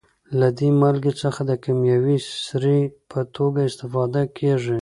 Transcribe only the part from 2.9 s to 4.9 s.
په توګه استفاده کیږي.